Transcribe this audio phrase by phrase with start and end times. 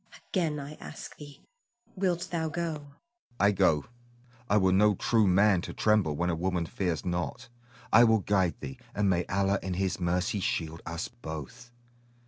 [0.31, 1.43] Again I ask thee,
[1.95, 2.71] Wilt thou go?
[2.73, 2.95] Hassan.
[3.39, 3.85] I go.
[4.49, 7.49] I were no true man to tremble when a woman fears not.
[7.93, 11.69] I will guide thee, and may Allah in his mercy shield us both.